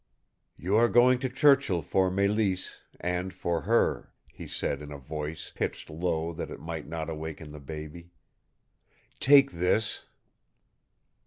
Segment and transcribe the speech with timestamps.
[0.57, 5.51] "You are going to Churchill for Mélisse and for HER" he said in a voice
[5.53, 8.09] pitched low that it might not awaken the baby.
[9.19, 10.05] "Take this."